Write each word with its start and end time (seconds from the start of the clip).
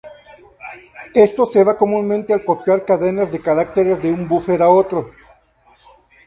Esto 1.13 1.45
se 1.45 1.63
da 1.63 1.77
comúnmente 1.77 2.33
al 2.33 2.43
copiar 2.43 2.83
cadenas 2.83 3.31
de 3.31 3.39
caracteres 3.39 4.01
de 4.01 4.09
un 4.11 4.27
búfer 4.27 4.59
a 4.63 4.67
otro. 4.69 5.11